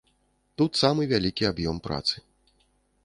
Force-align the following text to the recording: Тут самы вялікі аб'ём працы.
Тут 0.61 0.71
самы 0.83 1.01
вялікі 1.13 1.43
аб'ём 1.53 1.75
працы. 1.89 2.15